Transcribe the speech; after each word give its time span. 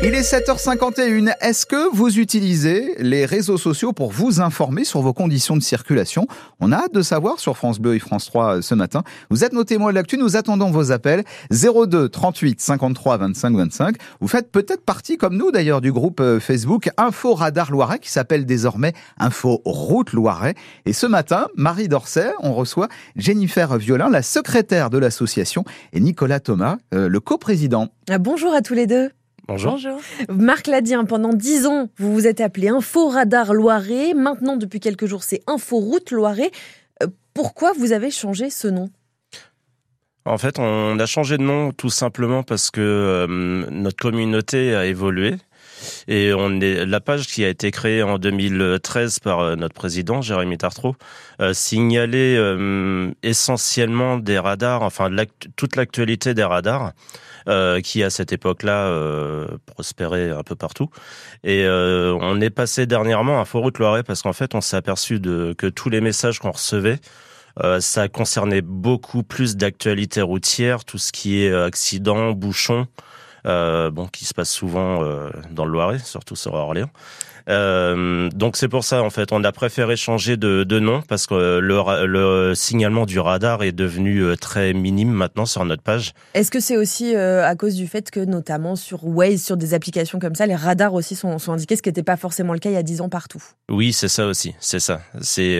Il 0.00 0.14
est 0.14 0.20
7h51. 0.20 1.34
Est-ce 1.40 1.66
que 1.66 1.92
vous 1.92 2.20
utilisez 2.20 2.94
les 2.98 3.26
réseaux 3.26 3.58
sociaux 3.58 3.92
pour 3.92 4.12
vous 4.12 4.40
informer 4.40 4.84
sur 4.84 5.00
vos 5.00 5.12
conditions 5.12 5.56
de 5.56 5.62
circulation? 5.62 6.28
On 6.60 6.70
a 6.70 6.76
hâte 6.76 6.94
de 6.94 7.02
savoir 7.02 7.40
sur 7.40 7.56
France 7.56 7.80
Bleu 7.80 7.96
et 7.96 7.98
France 7.98 8.26
3 8.26 8.62
ce 8.62 8.76
matin. 8.76 9.02
Vous 9.28 9.42
êtes 9.42 9.52
nos 9.52 9.64
témoins 9.64 9.90
de 9.90 9.96
l'actu, 9.96 10.16
nous 10.16 10.36
attendons 10.36 10.70
vos 10.70 10.92
appels 10.92 11.24
02 11.50 12.08
38 12.10 12.60
53 12.60 13.16
25 13.16 13.56
25. 13.56 13.96
Vous 14.20 14.28
faites 14.28 14.52
peut-être 14.52 14.84
partie, 14.84 15.16
comme 15.16 15.36
nous 15.36 15.50
d'ailleurs, 15.50 15.80
du 15.80 15.90
groupe 15.90 16.20
euh, 16.20 16.38
Facebook 16.38 16.90
Info 16.96 17.34
Radar 17.34 17.72
Loiret 17.72 17.98
qui 17.98 18.12
s'appelle 18.12 18.46
désormais 18.46 18.92
Info 19.18 19.62
Route 19.64 20.12
Loiret. 20.12 20.54
Et 20.86 20.92
ce 20.92 21.06
matin, 21.06 21.48
Marie 21.56 21.88
Dorset, 21.88 22.30
on 22.40 22.54
reçoit 22.54 22.86
Jennifer 23.16 23.76
Violin, 23.76 24.10
la 24.10 24.22
secrétaire 24.22 24.90
de 24.90 24.98
l'association, 24.98 25.64
et 25.92 25.98
Nicolas 25.98 26.38
Thomas, 26.38 26.76
euh, 26.94 27.08
le 27.08 27.18
coprésident. 27.18 27.88
Ah, 28.08 28.18
bonjour 28.18 28.54
à 28.54 28.62
tous 28.62 28.74
les 28.74 28.86
deux. 28.86 29.10
Bonjour. 29.48 29.78
Marc 30.28 30.66
l'a 30.66 30.82
dit, 30.82 30.92
hein, 30.92 31.06
pendant 31.06 31.32
dix 31.32 31.66
ans, 31.66 31.88
vous 31.96 32.12
vous 32.12 32.26
êtes 32.26 32.42
appelé 32.42 32.68
Info 32.68 33.08
Radar 33.08 33.54
Loiret. 33.54 34.12
Maintenant, 34.12 34.56
depuis 34.56 34.78
quelques 34.78 35.06
jours, 35.06 35.22
c'est 35.22 35.42
Info 35.46 35.78
Route 35.78 36.10
Loiret. 36.10 36.50
Euh, 37.02 37.06
pourquoi 37.32 37.72
vous 37.72 37.92
avez 37.92 38.10
changé 38.10 38.50
ce 38.50 38.68
nom? 38.68 38.90
En 40.28 40.38
fait, 40.38 40.58
on 40.58 40.98
a 40.98 41.06
changé 41.06 41.38
de 41.38 41.42
nom 41.42 41.72
tout 41.72 41.90
simplement 41.90 42.42
parce 42.42 42.70
que 42.70 42.80
euh, 42.80 43.26
notre 43.70 43.98
communauté 43.98 44.74
a 44.74 44.86
évolué. 44.86 45.36
Et 46.08 46.32
la 46.32 47.00
page 47.00 47.28
qui 47.28 47.44
a 47.44 47.48
été 47.48 47.70
créée 47.70 48.02
en 48.02 48.18
2013 48.18 49.20
par 49.20 49.38
euh, 49.38 49.54
notre 49.54 49.74
président 49.74 50.20
Jérémy 50.20 50.58
Tartreau 50.58 50.96
signalait 51.52 52.36
essentiellement 53.22 54.18
des 54.18 54.38
radars, 54.38 54.82
enfin 54.82 55.08
toute 55.56 55.76
l'actualité 55.76 56.34
des 56.34 56.42
radars. 56.42 56.92
Euh, 57.48 57.80
qui 57.80 58.02
à 58.02 58.10
cette 58.10 58.30
époque-là 58.30 58.88
euh, 58.88 59.46
prospérait 59.64 60.30
un 60.30 60.42
peu 60.42 60.54
partout. 60.54 60.90
Et 61.44 61.64
euh, 61.64 62.14
on 62.20 62.42
est 62.42 62.50
passé 62.50 62.84
dernièrement 62.84 63.40
à 63.40 63.46
Foroute 63.46 63.78
Loiret 63.78 64.02
parce 64.02 64.20
qu'en 64.20 64.34
fait, 64.34 64.54
on 64.54 64.60
s'est 64.60 64.76
aperçu 64.76 65.18
que 65.18 65.68
tous 65.68 65.88
les 65.88 66.02
messages 66.02 66.40
qu'on 66.40 66.50
recevait, 66.50 66.98
ça 67.80 68.08
concernait 68.08 68.62
beaucoup 68.62 69.22
plus 69.22 69.56
d'actualité 69.56 70.22
routière, 70.22 70.84
tout 70.84 70.98
ce 70.98 71.12
qui 71.12 71.42
est 71.42 71.54
accident, 71.54 72.32
bouchon, 72.32 72.86
bon, 73.44 74.08
qui 74.12 74.24
se 74.24 74.34
passe 74.34 74.50
souvent 74.50 75.02
dans 75.50 75.64
le 75.64 75.72
Loiret, 75.72 75.98
surtout 75.98 76.36
sur 76.36 76.54
Orléans. 76.54 76.90
Euh, 77.48 78.28
donc 78.34 78.56
c'est 78.56 78.68
pour 78.68 78.84
ça 78.84 79.02
en 79.02 79.10
fait, 79.10 79.32
on 79.32 79.42
a 79.44 79.52
préféré 79.52 79.96
changer 79.96 80.36
de, 80.36 80.64
de 80.64 80.78
nom 80.78 81.02
parce 81.02 81.26
que 81.26 81.58
le, 81.58 82.06
le, 82.06 82.54
signalement 82.54 83.06
du 83.06 83.18
radar 83.18 83.62
est 83.62 83.72
devenu 83.72 84.22
euh, 84.22 84.36
très 84.36 84.74
minime 84.74 85.10
maintenant 85.10 85.46
sur 85.46 85.64
notre 85.64 85.82
page. 85.82 86.12
Est-ce 86.34 86.50
que 86.50 86.60
c'est 86.60 86.76
aussi 86.76 87.14
euh, 87.16 87.46
à 87.46 87.56
cause 87.56 87.74
du 87.74 87.86
fait 87.86 88.10
que 88.10 88.20
notamment 88.20 88.76
sur 88.76 89.06
Waze, 89.06 89.42
sur 89.42 89.56
des 89.56 89.72
applications 89.72 90.18
comme 90.18 90.34
ça, 90.34 90.46
les 90.46 90.54
radars 90.54 90.92
aussi 90.94 91.16
sont, 91.16 91.38
sont 91.38 91.52
indiqués, 91.52 91.76
ce 91.76 91.82
qui 91.82 91.88
n'était 91.88 92.02
pas 92.02 92.16
forcément 92.16 92.52
le 92.52 92.58
cas 92.58 92.70
il 92.70 92.74
y 92.74 92.76
a 92.76 92.82
10 92.82 93.00
ans 93.00 93.08
partout? 93.08 93.42
Oui, 93.70 93.92
c'est 93.92 94.08
ça 94.08 94.26
aussi, 94.26 94.54
c'est 94.60 94.80
ça. 94.80 95.00
C'est 95.20 95.58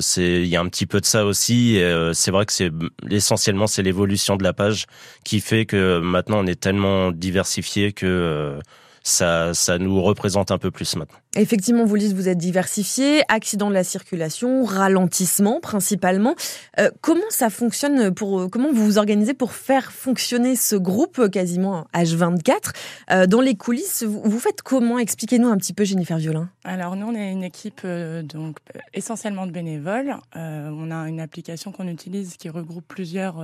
c'est 0.00 0.42
il 0.42 0.48
y 0.48 0.56
a 0.56 0.60
un 0.60 0.68
petit 0.68 0.86
peu 0.86 1.00
de 1.00 1.06
ça 1.06 1.24
aussi. 1.24 1.80
c'est 2.12 2.30
vrai 2.30 2.46
que 2.46 2.52
c'est 2.52 2.70
essentiellement 3.10 3.66
c'est 3.66 3.82
l'évolution 3.82 4.36
de 4.36 4.42
la 4.42 4.52
page 4.52 4.86
qui 5.24 5.40
fait 5.40 5.66
que 5.66 5.98
maintenant 6.00 6.38
on 6.42 6.46
est 6.46 6.60
tellement 6.60 7.10
diversifié 7.12 7.92
que 7.92 8.58
ça, 9.06 9.54
ça 9.54 9.78
nous 9.78 10.02
représente 10.02 10.50
un 10.50 10.58
peu 10.58 10.72
plus 10.72 10.96
maintenant. 10.96 11.18
Effectivement, 11.36 11.84
vous 11.84 11.96
dites 11.96 12.12
vous 12.12 12.28
êtes 12.28 12.38
diversifié, 12.38 13.22
accident 13.28 13.68
de 13.68 13.74
la 13.74 13.84
circulation, 13.84 14.64
ralentissement 14.64 15.60
principalement. 15.60 16.34
Euh, 16.80 16.90
comment 17.02 17.20
ça 17.30 17.48
fonctionne 17.48 18.12
pour 18.12 18.40
euh, 18.40 18.48
comment 18.48 18.72
vous 18.72 18.84
vous 18.84 18.98
organisez 18.98 19.32
pour 19.32 19.52
faire 19.52 19.92
fonctionner 19.92 20.56
ce 20.56 20.74
groupe 20.74 21.20
euh, 21.20 21.28
quasiment 21.28 21.86
H24 21.94 23.28
dans 23.28 23.40
les 23.40 23.54
coulisses? 23.54 24.02
Vous, 24.02 24.40
faites 24.40 24.62
comment? 24.62 24.98
Expliquez-nous 24.98 25.48
un 25.48 25.56
petit 25.56 25.72
peu, 25.72 25.84
Jennifer 25.84 26.18
Violin. 26.18 26.50
Alors 26.64 26.96
nous, 26.96 27.06
on 27.06 27.14
est 27.14 27.30
une 27.30 27.44
équipe 27.44 27.86
donc 27.86 28.58
essentiellement 28.92 29.46
de 29.46 29.52
bénévoles. 29.52 30.16
on 30.34 30.90
a 30.90 31.08
une 31.08 31.20
application 31.20 31.70
qu'on 31.70 31.86
utilise 31.86 32.36
qui 32.36 32.48
regroupe 32.48 32.84
plusieurs 32.88 33.36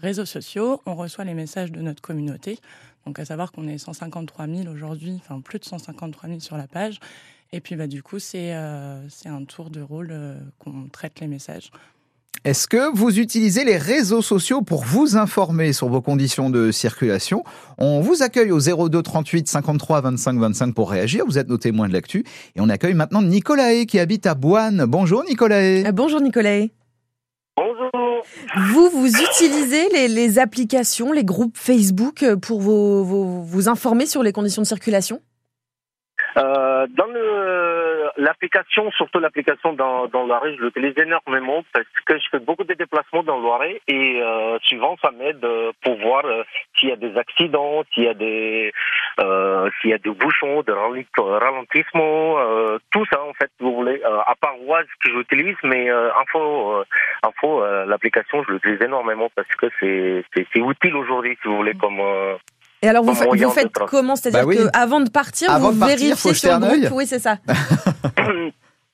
réseaux 0.00 0.24
sociaux. 0.24 0.80
On 0.86 0.96
reçoit 0.96 1.24
les 1.24 1.34
messages 1.34 1.70
de 1.70 1.80
notre 1.80 2.02
communauté. 2.02 2.58
Donc 3.06 3.18
à 3.18 3.24
savoir 3.24 3.52
qu'on 3.52 3.66
est 3.68 3.78
153 3.78 4.46
000 4.46 4.68
aujourd'hui, 4.68 5.20
enfin 5.20 5.40
plus 5.40 5.58
de 5.58 5.64
153 5.64 6.28
000 6.28 6.40
sur 6.40 6.56
la 6.56 6.66
page. 6.66 7.00
Et 7.52 7.60
puis 7.60 7.76
bah, 7.76 7.86
du 7.86 8.02
coup, 8.02 8.18
c'est 8.18 8.54
euh, 8.54 9.00
un 9.24 9.44
tour 9.44 9.70
de 9.70 9.80
rôle 9.80 10.08
euh, 10.10 10.36
qu'on 10.58 10.88
traite 10.88 11.20
les 11.20 11.26
messages. 11.26 11.70
Est-ce 12.44 12.66
que 12.66 12.96
vous 12.96 13.18
utilisez 13.18 13.64
les 13.64 13.76
réseaux 13.76 14.22
sociaux 14.22 14.62
pour 14.62 14.82
vous 14.82 15.18
informer 15.18 15.74
sur 15.74 15.90
vos 15.90 16.00
conditions 16.00 16.48
de 16.48 16.70
circulation? 16.70 17.44
On 17.76 18.00
vous 18.00 18.22
accueille 18.22 18.50
au 18.50 18.60
02 18.60 19.02
38 19.02 19.46
53 19.46 20.00
25 20.00 20.38
25 20.38 20.74
pour 20.74 20.90
réagir. 20.90 21.26
Vous 21.26 21.36
êtes 21.36 21.48
nos 21.48 21.58
témoins 21.58 21.88
de 21.88 21.92
l'actu. 21.92 22.24
Et 22.56 22.60
on 22.62 22.70
accueille 22.70 22.94
maintenant 22.94 23.20
Nicolas 23.20 23.84
qui 23.84 23.98
habite 23.98 24.26
à 24.26 24.34
Boine. 24.34 24.86
Bonjour 24.86 25.22
Nicolas. 25.24 25.56
Euh, 25.56 25.92
bonjour 25.92 26.22
Nicolas. 26.22 26.79
Vous, 28.72 28.88
vous 28.90 29.08
utilisez 29.08 29.88
les, 30.08 30.38
applications, 30.38 31.12
les 31.12 31.24
groupes 31.24 31.56
Facebook 31.56 32.24
pour 32.36 32.60
vous, 32.60 33.44
vous 33.44 33.68
informer 33.68 34.06
sur 34.06 34.22
les 34.22 34.32
conditions 34.32 34.62
de 34.62 34.66
circulation? 34.66 35.20
Euh, 36.36 36.86
dans 36.96 37.06
l'application, 38.16 38.90
surtout 38.92 39.18
l'application 39.18 39.72
dans, 39.72 40.06
dans 40.06 40.26
Loiret, 40.26 40.56
je 40.56 40.62
l'utilise 40.62 40.94
énormément 40.98 41.64
parce 41.72 41.86
que 42.06 42.18
je 42.18 42.28
fais 42.30 42.38
beaucoup 42.38 42.64
de 42.64 42.74
déplacements 42.74 43.22
dans 43.22 43.38
Loiret 43.38 43.80
et 43.88 44.20
euh, 44.22 44.58
souvent 44.62 44.96
ça 45.02 45.10
m'aide 45.10 45.44
pour 45.82 45.96
voir 45.98 46.24
euh, 46.24 46.42
s'il 46.76 46.88
y 46.88 46.92
a 46.92 46.96
des 46.96 47.16
accidents, 47.16 47.82
s'il 47.92 48.04
y 48.04 48.08
a 48.08 48.14
des 48.14 48.72
euh, 49.20 49.70
s'il 49.80 49.90
y 49.90 49.92
a 49.92 49.98
des 49.98 50.10
bouchons, 50.10 50.62
des 50.62 50.72
ralentissements, 50.72 52.38
euh, 52.38 52.78
tout 52.90 53.04
ça 53.12 53.22
en 53.22 53.32
fait, 53.34 53.50
vous 53.60 53.74
voulez. 53.74 54.02
à 54.04 54.34
part 54.40 54.60
Waze 54.62 54.86
que 55.02 55.10
j'utilise, 55.10 55.56
mais 55.62 55.88
info, 55.90 56.84
info, 57.22 57.64
l'application, 57.86 58.42
je 58.44 58.52
l'utilise 58.52 58.82
énormément 58.82 59.28
parce 59.34 59.48
que 59.56 59.66
c'est 59.80 60.24
c'est 60.34 60.60
utile 60.60 60.96
aujourd'hui, 60.96 61.36
si 61.42 61.48
vous 61.48 61.56
voulez, 61.56 61.74
comme 61.74 62.00
et 62.82 62.88
alors, 62.88 63.04
vous, 63.04 63.12
vous 63.12 63.50
faites 63.50 63.72
comment? 63.72 64.16
C'est-à-dire 64.16 64.46
bah 64.46 64.70
qu'avant 64.72 65.00
de 65.00 65.10
partir, 65.10 65.58
vous 65.58 65.72
vérifiez 65.72 66.34
sur 66.34 66.58
le 66.58 66.66
groupe 66.66 66.92
Oui, 66.92 67.06
c'est 67.06 67.20
ça. 67.20 67.36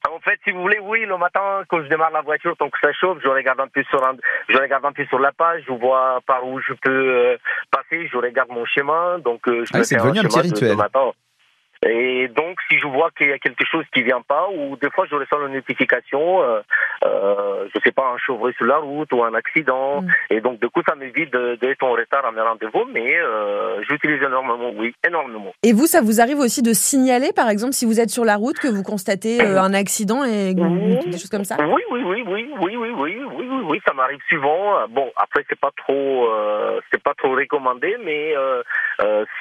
En 0.09 0.21
fait, 0.21 0.39
si 0.45 0.51
vous 0.51 0.61
voulez, 0.61 0.79
oui, 0.81 1.05
le 1.05 1.19
matin, 1.19 1.63
quand 1.69 1.83
je 1.83 1.89
démarre 1.89 2.11
la 2.11 2.21
voiture, 2.21 2.57
tant 2.57 2.71
que 2.71 2.79
ça 2.81 2.93
chauffe, 2.93 3.19
je 3.23 3.29
regarde 3.29 3.61
un 3.61 3.67
peu 3.67 3.83
sur, 3.91 4.01
je 4.49 4.57
regarde 4.57 4.85
un 4.85 4.93
peu 4.93 5.05
sur 5.07 5.19
la 5.19 5.33
page, 5.33 5.63
je 5.67 5.73
vois 5.73 6.21
par 6.27 6.47
où 6.47 6.61
je 6.61 6.73
peux 6.75 6.91
euh, 6.91 7.37
passer, 7.71 8.09
je 8.11 8.17
regarde 8.17 8.49
mon 8.51 8.65
chemin, 8.65 9.19
donc 9.19 9.47
euh, 9.49 9.65
je 9.65 9.71
ah, 9.75 9.79
me 9.79 9.85
fais 9.85 9.97
un, 9.99 10.07
un 10.07 10.23
petit 10.23 10.41
rituel. 10.41 10.77
matin. 10.77 11.11
Et 11.85 12.29
donc, 12.29 12.57
si 12.69 12.79
je 12.79 12.87
vois 12.87 13.11
qu'il 13.11 13.29
y 13.29 13.33
a 13.33 13.39
quelque 13.39 13.65
chose 13.71 13.85
qui 13.93 14.03
vient 14.03 14.23
pas, 14.23 14.49
ou 14.49 14.77
des 14.77 14.91
fois 14.91 15.07
je 15.11 15.15
reçois 15.15 15.47
une 15.47 15.55
notification, 15.55 16.43
euh, 16.43 16.61
euh, 17.05 17.56
je 17.75 17.81
sais 17.85 17.93
pas, 17.93 18.13
un 18.15 18.19
chevret 18.19 18.53
sur 18.57 18.67
la 18.67 18.79
route 18.79 19.13
ou 19.13 19.23
un 19.23 19.35
accident, 19.35 20.03
mm. 20.03 20.09
et 20.31 20.41
donc 20.41 20.61
du 20.61 20.69
coup 20.69 20.83
ça 20.87 20.95
m'évite 20.95 21.33
d'être 21.33 21.83
en 21.83 21.93
retard 21.93 22.25
à 22.25 22.33
mes 22.33 22.41
rendez-vous, 22.41 22.85
mais 22.93 23.17
euh, 23.17 23.83
j'utilise 23.89 24.23
énormément, 24.23 24.71
oui, 24.77 24.95
énormément. 25.07 25.53
Et 25.63 25.73
vous, 25.73 25.87
ça 25.87 26.01
vous 26.01 26.21
arrive 26.21 26.39
aussi 26.39 26.63
de 26.63 26.73
signaler, 26.73 27.33
par 27.35 27.49
exemple, 27.49 27.73
si 27.73 27.85
vous 27.85 28.01
êtes 28.01 28.11
sur 28.11 28.25
la 28.25 28.37
route, 28.37 28.59
que 28.59 28.69
vous 28.69 28.83
constatez 28.83 29.41
euh, 29.41 29.61
un 29.61 29.75
accident 29.75 30.25
et 30.25 30.55
des 30.55 31.13
choses 31.13 31.31
comme 31.31 31.45
ça? 31.45 31.57
Oui, 31.61 31.83
oui, 31.91 32.03
oui, 32.05 32.25
oui, 32.27 32.51
oui, 32.61 32.77
oui, 32.77 32.91
oui, 32.97 33.17
oui, 33.19 33.47
oui, 33.49 33.61
oui, 33.69 33.81
ça 33.87 33.95
m'arrive 33.95 34.21
souvent. 34.29 34.87
Bon, 34.89 35.11
après 35.17 35.45
c'est 35.49 35.59
pas 35.59 35.71
trop, 35.77 36.31
euh, 36.31 36.81
c'est 36.91 37.03
pas 37.03 37.15
trop 37.15 37.35
recommandé, 37.35 37.97
mais 38.05 38.35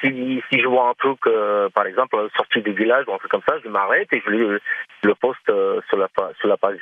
si 0.00 0.42
si 0.50 0.60
je 0.60 0.66
vois 0.66 0.90
un 0.90 0.94
truc, 0.94 1.20
par 1.74 1.86
exemple 1.86 2.16
sortie 2.36 2.62
du 2.62 2.72
village 2.72 3.04
ou 3.08 3.12
un 3.12 3.18
truc 3.18 3.30
comme 3.30 3.42
ça, 3.48 3.56
je 3.62 3.68
m'arrête 3.68 4.08
et 4.12 4.22
je, 4.24 4.30
le, 4.30 4.60
le 5.02 5.14
poste 5.14 5.50
sur 5.88 5.96
la, 5.96 6.08
sur 6.38 6.48
la 6.48 6.56
page 6.56 6.80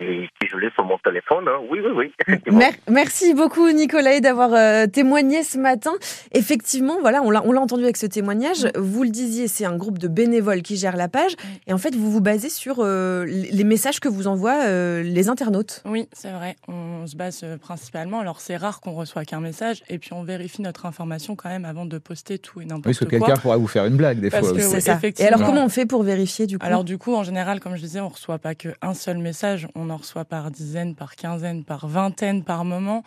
et 0.00 0.28
je 0.48 0.56
l'ai 0.56 0.70
sur 0.70 0.84
mon 0.84 0.98
téléphone. 0.98 1.46
Hein. 1.48 1.58
Oui, 1.70 1.80
oui, 1.84 2.12
oui. 2.26 2.52
merci 2.88 3.34
beaucoup, 3.34 3.68
Nicolas, 3.70 4.20
d'avoir 4.20 4.54
euh, 4.54 4.86
témoigné 4.86 5.42
ce 5.42 5.58
matin. 5.58 5.92
Effectivement, 6.32 6.98
voilà, 7.00 7.22
on 7.22 7.30
l'a, 7.30 7.42
entendu 7.60 7.82
avec 7.82 7.96
ce 7.96 8.06
témoignage. 8.06 8.64
Mm. 8.64 8.78
Vous 8.78 9.02
le 9.02 9.10
disiez, 9.10 9.48
c'est 9.48 9.64
un 9.64 9.76
groupe 9.76 9.98
de 9.98 10.08
bénévoles 10.08 10.62
qui 10.62 10.76
gère 10.76 10.96
la 10.96 11.08
page. 11.08 11.32
Mm. 11.32 11.48
Et 11.68 11.72
en 11.72 11.78
fait, 11.78 11.94
vous 11.94 12.10
vous 12.10 12.20
basez 12.20 12.48
sur 12.48 12.76
euh, 12.78 13.24
les 13.26 13.64
messages 13.64 13.98
que 13.98 14.08
vous 14.08 14.28
envoient 14.28 14.66
euh, 14.66 15.02
les 15.02 15.28
internautes. 15.28 15.82
Oui, 15.84 16.08
c'est 16.12 16.30
vrai. 16.30 16.56
On 16.68 17.06
se 17.06 17.16
base 17.16 17.44
principalement. 17.60 18.20
Alors, 18.20 18.40
c'est 18.40 18.56
rare 18.56 18.80
qu'on 18.80 18.92
reçoit 18.92 19.24
qu'un 19.24 19.40
message. 19.40 19.82
Et 19.88 19.98
puis, 19.98 20.12
on 20.12 20.22
vérifie 20.22 20.62
notre 20.62 20.86
information 20.86 21.34
quand 21.34 21.48
même 21.48 21.64
avant 21.64 21.86
de 21.86 21.98
poster 21.98 22.38
tout 22.38 22.60
et 22.60 22.64
n'importe 22.64 22.84
quoi. 22.84 22.90
Oui, 22.90 22.96
parce 22.98 22.98
que 22.98 23.04
quelqu'un 23.04 23.40
pourrait 23.40 23.58
vous 23.58 23.66
faire 23.66 23.86
une 23.86 23.96
blague 23.96 24.20
des 24.20 24.30
fois. 24.30 24.42
c'est 24.42 24.80
ça. 24.80 24.98
Et 25.18 25.26
alors, 25.26 25.44
comment 25.44 25.64
on 25.64 25.68
fait 25.68 25.86
pour 25.86 26.04
vérifier 26.04 26.46
du 26.46 26.58
coup? 26.58 26.66
Alors, 26.66 26.84
du 26.84 26.98
coup, 26.98 27.14
en 27.14 27.24
général, 27.24 27.58
comme 27.58 27.74
je 27.74 27.80
disais, 27.80 28.00
on 28.00 28.08
reçoit 28.08 28.38
pas 28.38 28.54
qu'un 28.54 28.94
seul 28.94 29.18
message. 29.18 29.66
On 29.74 29.87
on 29.88 29.94
en 29.94 29.96
reçoit 29.96 30.24
par 30.24 30.50
dizaines, 30.50 30.94
par 30.94 31.16
quinzaines, 31.16 31.64
par 31.64 31.86
vingtaines 31.88 32.44
par 32.44 32.64
moment. 32.64 33.02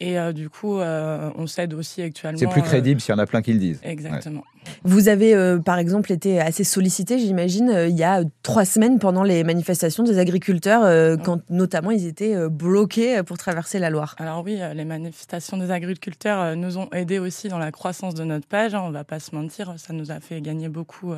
Et 0.00 0.18
euh, 0.18 0.32
du 0.32 0.50
coup, 0.50 0.80
euh, 0.80 1.30
on 1.36 1.46
s'aide 1.46 1.74
aussi 1.74 2.02
actuellement. 2.02 2.36
C'est 2.38 2.48
plus 2.48 2.60
euh, 2.60 2.64
crédible 2.64 3.00
s'il 3.00 3.12
y 3.12 3.14
en 3.14 3.20
a 3.20 3.26
plein 3.26 3.40
qui 3.40 3.52
le 3.52 3.60
disent. 3.60 3.78
Exactement. 3.84 4.42
Vous 4.82 5.08
avez, 5.08 5.32
euh, 5.32 5.58
par 5.60 5.78
exemple, 5.78 6.10
été 6.10 6.40
assez 6.40 6.64
sollicité, 6.64 7.20
j'imagine, 7.20 7.70
euh, 7.70 7.86
il 7.86 7.96
y 7.96 8.02
a 8.02 8.24
trois 8.42 8.64
semaines 8.64 8.98
pendant 8.98 9.22
les 9.22 9.44
manifestations 9.44 10.02
des 10.02 10.18
agriculteurs, 10.18 10.82
euh, 10.82 11.16
quand 11.16 11.40
notamment 11.50 11.92
ils 11.92 12.06
étaient 12.06 12.34
euh, 12.34 12.48
bloqués 12.48 13.22
pour 13.22 13.38
traverser 13.38 13.78
la 13.78 13.90
Loire. 13.90 14.16
Alors 14.18 14.42
oui, 14.42 14.56
euh, 14.60 14.74
les 14.74 14.84
manifestations 14.84 15.56
des 15.56 15.70
agriculteurs 15.70 16.40
euh, 16.40 16.54
nous 16.56 16.78
ont 16.78 16.88
aidés 16.92 17.20
aussi 17.20 17.48
dans 17.48 17.58
la 17.58 17.70
croissance 17.70 18.14
de 18.14 18.24
notre 18.24 18.48
page. 18.48 18.74
hein, 18.74 18.82
on 18.84 18.90
va 18.90 19.04
pas 19.04 19.20
se 19.20 19.32
mentir, 19.36 19.74
ça 19.76 19.92
nous 19.92 20.10
a 20.10 20.18
fait 20.18 20.40
gagner 20.40 20.68
beaucoup. 20.68 21.14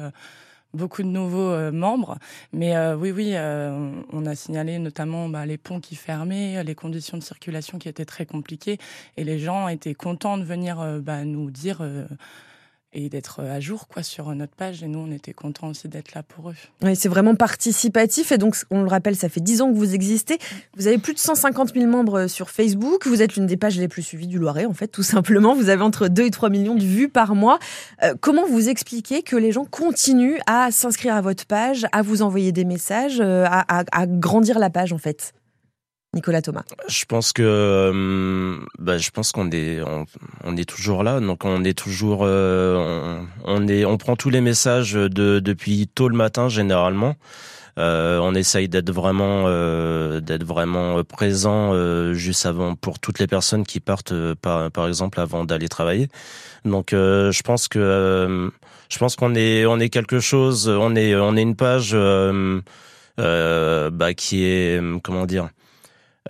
Beaucoup 0.75 1.03
de 1.03 1.09
nouveaux 1.09 1.53
euh, 1.53 1.71
membres. 1.73 2.19
Mais 2.53 2.77
euh, 2.77 2.97
oui, 2.97 3.13
oui, 3.13 3.31
euh, 3.35 3.93
on 4.13 4.25
on 4.25 4.27
a 4.27 4.35
signalé 4.35 4.79
notamment 4.79 5.29
bah, 5.29 5.45
les 5.45 5.59
ponts 5.59 5.81
qui 5.81 5.97
fermaient, 5.97 6.65
les 6.65 6.75
conditions 6.75 7.19
de 7.19 7.23
circulation 7.23 7.79
qui 7.79 7.89
étaient 7.89 8.05
très 8.07 8.25
compliquées. 8.25 8.79
Et 9.17 9.25
les 9.25 9.39
gens 9.39 9.69
étaient 9.69 9.95
contents 9.95 10.39
de 10.39 10.45
venir 10.45 10.81
euh, 10.81 11.01
bah, 11.01 11.25
nous 11.25 11.51
dire 11.51 11.79
euh, 11.81 12.07
et 12.95 13.09
d'être 13.09 13.41
à 13.41 13.61
jour 13.61 13.89
quoi, 13.89 14.03
sur 14.03 14.35
notre 14.35 14.55
page. 14.55 14.83
Et 14.83 14.87
nous, 14.87 15.01
on 15.01 15.11
était 15.11 15.33
contents 15.33 15.69
aussi 15.69 15.89
d'être 15.89 16.15
là 16.15 16.23
pour 16.23 16.51
eux. 16.51 16.55
Oui, 16.83 16.97
c'est 16.97 17.09
vraiment 17.09 17.35
participatif 17.35 18.33
et 18.33 18.39
donc 18.39 18.57
on 18.71 18.83
le 18.83 18.89
rappelle, 18.89 19.17
ça 19.17 19.29
fait 19.29 19.41
10 19.41 19.63
ans 19.63 19.73
que 19.73 19.77
vous 19.77 19.95
existez. 19.95 20.39
Vous 20.77 20.87
avez 20.87 20.99
plus 20.99 21.15
de 21.15 21.19
150 21.19 21.75
000 21.75 21.87
membres 21.87 22.27
sur 22.27 22.51
Facebook. 22.51 23.07
Vous 23.07 23.23
êtes 23.23 23.37
l'une 23.37 23.47
des 23.47 23.57
pages 23.57 23.79
les 23.79 23.89
plus 23.89 24.03
suivies 24.03 24.27
du 24.27 24.39
Loiret, 24.39 24.67
en 24.67 24.75
fait, 24.75 24.89
tout 24.89 25.03
simplement. 25.03 25.55
Vous 25.55 25.69
avez 25.69 25.83
entre 25.83 26.09
2 26.09 26.25
et 26.25 26.31
3 26.31 26.51
millions 26.51 26.75
de 26.75 26.85
vues 26.85 27.09
par 27.09 27.35
mois. 27.35 27.59
Euh, 28.03 28.15
comment 28.21 28.47
vous 28.47 28.69
expliquez 28.69 29.23
que 29.23 29.37
les 29.37 29.53
gens 29.53 29.65
continuent 29.65 30.39
à 30.47 30.71
s'inscrire 30.71 31.15
à 31.15 31.21
votre 31.21 31.47
page, 31.47 31.87
à 31.93 32.03
vous 32.03 32.23
envoyer 32.23 32.53
des 32.53 32.65
messages, 32.65 33.21
euh, 33.21 33.45
à 33.49 34.07
grandir 34.07 34.59
la 34.59 34.71
page, 34.71 34.93
en 34.93 34.99
fait? 34.99 35.35
Nicolas 36.15 36.43
Thomas. 36.43 36.63
Je 36.89 37.05
pense 37.05 37.33
que 37.33 37.43
euh, 37.43 38.57
bah, 38.79 38.99
je 38.99 39.11
pense 39.11 39.33
qu'on 39.33 39.51
est 39.51 39.83
on, 39.83 40.07
on 40.45 40.57
est 40.57 40.69
toujours 40.69 41.03
là. 41.03 41.21
Donc 41.21 41.45
on 41.45 41.65
est 41.65 41.77
toujours 41.77 42.21
euh, 42.23 43.27
on, 43.45 43.59
on 43.59 43.69
est 43.69 43.85
on 43.85 43.97
prend 43.99 44.17
tous 44.17 44.31
les 44.31 44.41
messages 44.41 44.93
de 44.93 45.41
depuis 45.41 45.89
tôt 45.89 46.09
le 46.09 46.17
matin 46.17 46.49
généralement. 46.49 47.17
Euh, 47.77 48.21
on 48.23 48.37
essaye 48.37 48.69
d'être 48.69 48.93
vraiment 48.93 49.47
euh, 49.49 50.21
d'être 50.21 50.45
vraiment 50.45 51.03
présent 51.03 51.73
euh, 51.75 52.15
juste 52.15 52.47
avant 52.47 52.77
pour 52.77 53.01
toutes 53.01 53.19
les 53.19 53.27
personnes 53.27 53.65
qui 53.65 53.81
partent 53.81 54.13
euh, 54.13 54.37
par 54.41 54.71
par 54.71 54.87
exemple 54.87 55.19
avant 55.19 55.45
d'aller 55.45 55.69
travailler. 55.69 56.09
Donc 56.65 56.93
euh, 56.93 57.33
je 57.33 57.43
pense 57.43 57.67
que 57.67 58.53
je 58.89 58.99
pense 58.99 59.17
qu'on 59.17 59.35
est 59.35 59.67
on 59.67 59.81
est 59.81 59.89
quelque 59.89 60.21
chose 60.21 60.69
on 60.69 60.95
est 60.95 61.17
on 61.17 61.37
est 61.37 61.43
une 61.43 61.57
page 61.57 61.97
bah, 63.17 64.15
qui 64.15 64.45
est 64.45 64.81
comment 65.03 65.27
dire 65.27 65.49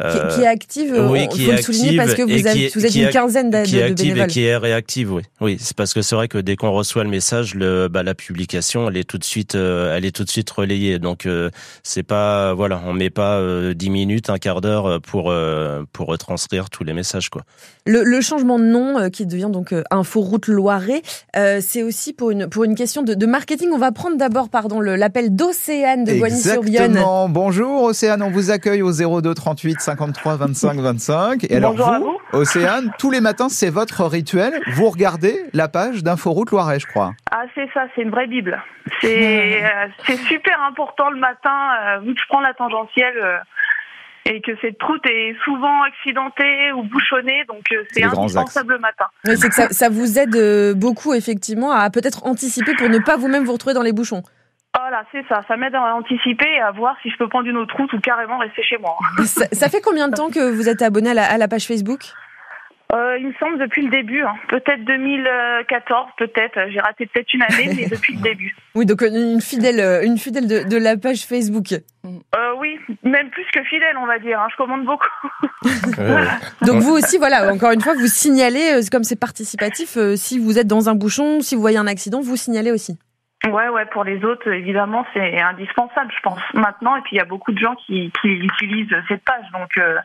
euh, 0.03 0.35
qui 0.35 0.41
est 0.43 0.47
active, 0.47 0.93
euh, 0.93 1.09
oui, 1.09 1.21
il 1.23 1.29
qui 1.29 1.45
faut 1.45 1.53
est 1.53 1.57
le 1.57 1.63
souligner 1.63 1.85
active 1.91 1.97
parce 1.99 2.15
que 2.15 2.23
et 2.23 2.25
vous, 2.43 2.47
avez- 2.49 2.65
est- 2.65 2.75
vous 2.77 2.85
êtes 2.85 2.95
une 2.97 3.09
quinzaine 3.11 3.51
de, 3.51 3.63
qui 3.63 3.77
est 3.77 3.81
de 3.81 3.85
active 3.93 4.07
et 4.07 4.09
bénévoles. 4.11 4.27
qui 4.31 4.45
est 4.45 4.57
réactive, 4.57 5.13
oui. 5.13 5.23
Oui, 5.41 5.57
c'est 5.61 5.77
parce 5.77 5.95
que 5.95 6.03
c'est 6.03 6.17
vrai 6.17 6.27
que 6.27 6.39
dès 6.39 6.57
qu'on 6.57 6.73
reçoit 6.73 7.05
le 7.05 7.11
message, 7.11 7.55
le, 7.55 7.87
bah, 7.89 8.03
la 8.03 8.15
publication, 8.15 8.89
elle 8.89 8.97
est 8.97 9.05
tout 9.09 9.19
de 9.19 9.25
suite, 9.25 9.55
euh, 9.55 9.97
elle 9.97 10.05
est 10.05 10.11
tout 10.11 10.25
de 10.25 10.31
suite 10.31 10.51
relayée. 10.51 10.99
Donc 10.99 11.27
euh, 11.27 11.51
c'est 11.85 12.03
pas, 12.03 12.55
voilà, 12.55 12.81
on 12.87 12.93
met 12.93 13.11
pas 13.11 13.39
euh, 13.39 13.73
10 13.75 13.91
minutes, 13.91 14.31
un 14.31 14.39
quart 14.39 14.61
d'heure 14.61 15.01
pour 15.01 15.31
euh, 15.31 15.85
pour 15.93 16.09
retranscrire 16.09 16.71
tous 16.71 16.83
les 16.83 16.93
messages, 16.93 17.29
quoi. 17.31 17.43
Le, 17.87 18.03
le 18.03 18.21
changement 18.23 18.59
de 18.59 18.65
nom 18.65 18.99
euh, 18.99 19.09
qui 19.11 19.27
devient 19.27 19.51
donc 19.53 19.73
euh, 19.73 19.83
Inforoute 19.91 20.49
Loiret, 20.49 21.03
euh, 21.37 21.61
c'est 21.65 21.83
aussi 21.83 22.13
pour 22.15 22.31
une, 22.31 22.49
pour 22.49 22.65
une 22.65 22.75
question 22.75 23.03
de, 23.03 23.13
de 23.15 23.27
marketing. 23.27 23.69
On 23.73 23.79
va 23.79 23.93
prendre 23.93 24.17
d'abord 24.17 24.49
pardon 24.49 24.81
l'appel 24.81 25.37
d'Océane 25.37 26.03
de 26.05 26.15
Boigny-sur-Yonne. 26.15 26.85
Exactement. 26.87 27.29
Bonjour 27.29 27.83
Océane, 27.83 28.23
on 28.23 28.31
vous 28.31 28.51
accueille 28.51 28.83
au 28.83 28.91
02 29.21 29.35
38 29.35 29.81
53 29.85 30.37
25 30.37 30.81
25. 30.81 31.45
Et 31.45 31.57
alors 31.57 31.73
Bonjour 31.73 31.89
à 31.89 31.99
vous, 31.99 32.19
vous. 32.33 32.39
Océane, 32.39 32.91
tous 32.99 33.11
les 33.11 33.21
matins, 33.21 33.49
c'est 33.49 33.71
votre 33.71 34.05
rituel. 34.05 34.61
Vous 34.73 34.89
regardez 34.89 35.45
la 35.53 35.69
page 35.69 36.03
d'Inforoute 36.03 36.51
Loiret, 36.51 36.81
je 36.81 36.87
crois. 36.87 37.13
Ah, 37.31 37.45
c'est 37.55 37.69
ça, 37.75 37.83
c'est 37.95 38.03
une 38.03 38.11
vraie 38.11 38.27
Bible. 38.27 38.63
C'est 39.01 39.63
euh, 39.63 39.69
c'est 40.07 40.17
super 40.17 40.63
important 40.63 41.11
le 41.11 41.19
matin, 41.21 41.51
euh, 41.81 41.99
vu 42.01 42.15
que 42.15 42.21
je 42.21 42.27
prends 42.29 42.41
la 42.41 42.55
tangentielle 42.55 43.19
euh, 43.23 43.39
et 44.27 44.41
que 44.41 44.53
cette 44.63 44.83
route 44.83 45.05
est 45.07 45.37
souvent 45.45 45.83
accidentée 45.83 46.73
ou 46.73 46.83
bouchonnée, 46.85 47.45
donc 47.47 47.65
euh, 47.73 47.85
c'est 47.93 48.05
indispensable 48.05 48.75
le 48.75 48.79
matin. 48.79 49.05
Oui, 49.27 49.37
c'est 49.37 49.49
que 49.49 49.55
ça, 49.55 49.69
ça 49.69 49.89
vous 49.91 50.19
aide 50.19 50.35
euh, 50.35 50.75
beaucoup 50.75 51.13
effectivement 51.13 51.73
à 51.73 51.91
peut-être 51.91 52.27
anticiper 52.27 52.75
pour 52.75 52.89
ne 52.89 52.99
pas 52.99 53.17
vous-même 53.17 53.45
vous 53.45 53.53
retrouver 53.53 53.75
dans 53.75 53.83
les 53.83 53.93
bouchons. 53.93 54.23
Voilà, 54.77 55.05
c'est 55.13 55.25
ça. 55.29 55.43
Ça 55.47 55.57
m'aide 55.57 55.75
à 55.75 55.95
anticiper 55.95 56.49
et 56.57 56.61
à 56.61 56.73
voir 56.73 56.97
si 57.03 57.11
je 57.11 57.17
peux 57.17 57.29
prendre 57.29 57.49
une 57.49 57.57
autre 57.57 57.77
route 57.77 57.93
ou 57.93 58.01
carrément 58.01 58.39
rester 58.39 58.63
chez 58.63 58.77
moi. 58.79 58.97
Ça, 59.25 59.47
ça 59.53 59.69
fait 59.69 59.81
combien 59.81 60.09
de 60.09 60.15
temps 60.15 60.31
que 60.31 60.51
vous 60.51 60.69
êtes 60.69 60.83
abonné 60.83 61.11
à 61.11 61.15
la, 61.15 61.25
à 61.31 61.39
la 61.39 61.49
page 61.49 61.67
Facebook 61.67 62.01
Euh, 62.93 63.17
il 63.19 63.29
me 63.29 63.33
semble 63.41 63.59
depuis 63.59 63.83
le 63.83 63.91
début, 63.91 64.23
hein. 64.23 64.35
peut-être 64.49 64.85
2014, 64.85 66.09
peut-être. 66.19 66.59
J'ai 66.71 66.81
raté 66.81 67.07
peut-être 67.07 67.33
une 67.33 67.43
année, 67.43 67.73
mais 67.77 67.87
depuis 67.91 68.15
le 68.15 68.21
début. 68.21 68.55
Oui, 68.75 68.85
donc 68.87 69.03
euh, 69.03 69.09
une 69.09 69.41
fidèle, 69.41 69.81
euh, 69.81 70.03
une 70.05 70.19
fidèle 70.19 70.47
de, 70.49 70.69
de 70.69 70.77
la 70.77 70.97
page 70.97 71.25
Facebook. 71.25 71.73
Euh, 71.73 72.53
oui, 72.59 72.79
même 73.03 73.31
plus 73.31 73.47
que 73.55 73.63
fidèle, 73.65 73.97
on 73.99 74.07
va 74.07 74.19
dire. 74.19 74.39
hein. 74.41 74.47
Je 74.51 74.57
commande 74.57 74.85
beaucoup. 74.85 75.09
Donc 76.67 76.83
vous 76.83 76.93
aussi, 76.93 77.17
voilà, 77.19 77.53
encore 77.53 77.71
une 77.73 77.81
fois, 77.81 77.95
vous 77.95 78.07
signalez, 78.07 78.75
euh, 78.75 78.83
comme 78.93 79.05
c'est 79.05 79.19
participatif, 79.19 79.97
euh, 79.97 80.15
si 80.17 80.39
vous 80.39 80.59
êtes 80.59 80.67
dans 80.67 80.89
un 80.89 80.95
bouchon, 80.95 81.41
si 81.41 81.55
vous 81.55 81.61
voyez 81.61 81.79
un 81.79 81.87
accident, 81.87 82.21
vous 82.21 82.37
signalez 82.37 82.71
aussi. 82.73 82.99
Ouais, 83.51 83.69
ouais, 83.69 83.85
pour 83.87 84.05
les 84.05 84.25
autres, 84.25 84.51
évidemment, 84.51 85.05
c'est 85.13 85.41
indispensable, 85.41 86.11
je 86.17 86.21
pense, 86.21 86.41
maintenant. 86.55 86.97
Et 86.97 87.03
puis, 87.03 87.17
il 87.17 87.19
y 87.19 87.23
a 87.23 87.27
beaucoup 87.27 87.53
de 87.53 87.59
gens 87.59 87.75
qui, 87.75 88.11
qui 88.23 88.29
utilisent 88.29 88.97
cette 89.09 89.23
page, 89.25 89.45
donc 89.53 89.77
euh, 89.77 89.99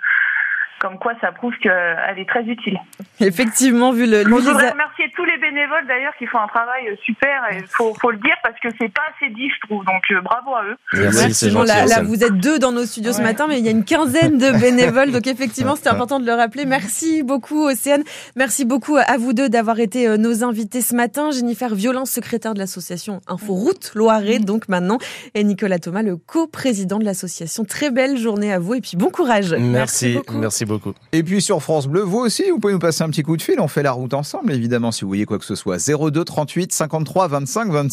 comme 0.79 0.97
quoi 0.97 1.13
ça 1.21 1.31
prouve 1.31 1.53
qu'elle 1.61 2.17
est 2.17 2.27
très 2.27 2.43
utile. 2.43 2.79
Effectivement, 3.19 3.91
vu 3.91 4.05
le, 4.05 4.23
je 4.23 4.29
voudrais 4.29 4.71
remercier 4.71 5.11
tous 5.15 5.25
les 5.25 5.37
bénévoles, 5.37 5.85
d'ailleurs, 5.87 6.13
qui 6.17 6.25
font 6.25 6.39
un 6.39 6.47
travail 6.47 6.97
super, 7.03 7.43
et 7.51 7.63
faut, 7.69 7.93
faut 7.99 8.11
le 8.11 8.17
dire, 8.17 8.35
parce 8.43 8.55
que 8.59 8.69
c'est 8.79 8.91
pas 8.91 9.01
assez 9.15 9.31
dit, 9.33 9.49
je 9.49 9.67
trouve. 9.67 9.83
Donc, 9.85 10.03
euh, 10.11 10.21
bravo 10.21 10.55
à 10.55 10.63
eux. 10.63 10.77
Merci, 10.93 11.33
c'est 11.33 11.49
gentil. 11.49 11.67
là, 11.67 12.01
vous 12.03 12.23
êtes 12.23 12.37
deux 12.37 12.59
dans 12.59 12.71
nos 12.71 12.85
studios 12.85 13.13
ce 13.13 13.21
matin, 13.21 13.47
mais 13.47 13.59
il 13.59 13.65
y 13.65 13.67
a 13.67 13.71
une 13.71 13.83
quinzaine 13.83 14.37
de 14.37 14.51
bénévoles. 14.61 15.11
Donc, 15.11 15.27
effectivement, 15.27 15.75
c'était 15.75 15.89
important 15.89 16.19
de 16.19 16.25
le 16.25 16.33
rappeler. 16.33 16.65
Merci 16.65 17.23
beaucoup, 17.23 17.65
Océane. 17.67 18.03
Merci 18.35 18.65
beaucoup 18.65 18.97
à 18.97 19.17
vous 19.17 19.33
deux 19.33 19.49
d'avoir 19.49 19.79
été 19.79 20.07
euh, 20.07 20.17
nos 20.17 20.43
invités 20.43 20.81
ce 20.81 20.95
matin. 20.95 21.31
Jennifer 21.31 21.73
Violin, 21.75 22.05
secrétaire 22.05 22.53
de 22.53 22.59
l'association 22.59 23.21
Inforoute 23.27 23.91
Loiret, 23.95 24.39
donc 24.39 24.69
maintenant, 24.69 24.97
et 25.35 25.43
Nicolas 25.43 25.79
Thomas, 25.79 26.01
le 26.01 26.15
co-président 26.15 26.99
de 26.99 27.05
l'association. 27.05 27.65
Très 27.65 27.91
belle 27.91 28.17
journée 28.17 28.53
à 28.53 28.59
vous 28.59 28.75
et 28.75 28.81
puis 28.81 28.95
bon 28.95 29.09
courage. 29.09 29.53
Merci, 29.53 30.15
beaucoup. 30.15 30.37
merci 30.37 30.65
Et 31.11 31.23
puis 31.23 31.41
sur 31.41 31.61
France 31.61 31.87
Bleu, 31.87 32.01
vous 32.01 32.19
aussi, 32.19 32.49
vous 32.49 32.59
pouvez 32.59 32.73
nous 32.73 32.79
passer 32.79 33.03
un 33.03 33.09
petit 33.09 33.23
coup 33.23 33.37
de 33.37 33.41
fil. 33.41 33.59
On 33.59 33.67
fait 33.67 33.83
la 33.83 33.91
route 33.91 34.13
ensemble, 34.13 34.51
évidemment, 34.53 34.91
si 34.91 35.01
vous 35.01 35.07
voyez 35.07 35.25
quoi 35.25 35.39
que 35.39 35.45
ce 35.45 35.55
soit. 35.55 35.77
02 35.77 36.23
38 36.23 36.71
53 36.71 37.27
25 37.27 37.71
25. 37.71 37.79